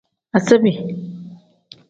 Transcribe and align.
Asiibi. 0.37 0.71